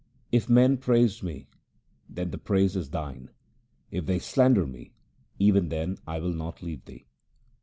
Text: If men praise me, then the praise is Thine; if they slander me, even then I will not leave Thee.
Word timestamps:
If 0.31 0.49
men 0.49 0.77
praise 0.77 1.21
me, 1.21 1.45
then 2.09 2.31
the 2.31 2.39
praise 2.39 2.75
is 2.75 2.89
Thine; 2.89 3.29
if 3.91 4.07
they 4.07 4.17
slander 4.17 4.65
me, 4.65 4.93
even 5.37 5.69
then 5.69 5.99
I 6.07 6.17
will 6.17 6.33
not 6.33 6.63
leave 6.63 6.85
Thee. 6.85 7.05